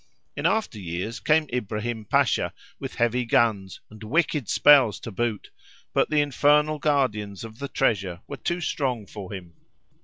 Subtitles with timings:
[0.35, 5.51] In after years came Ibrahim Pasha, with heavy guns, and wicked spells to boot,
[5.93, 9.53] but the infernal guardians of the treasure were too strong for him.